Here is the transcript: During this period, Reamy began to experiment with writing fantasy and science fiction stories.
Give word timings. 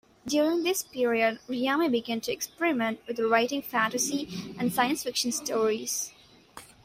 During 0.25 0.63
this 0.63 0.81
period, 0.81 1.37
Reamy 1.47 1.87
began 1.91 2.21
to 2.21 2.31
experiment 2.33 2.99
with 3.05 3.19
writing 3.19 3.61
fantasy 3.61 4.55
and 4.57 4.73
science 4.73 5.03
fiction 5.03 5.31
stories. 5.31 6.11